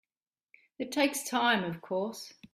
It 0.79 0.91
takes 0.91 1.29
time 1.29 1.63
of 1.63 1.79
course. 1.79 2.33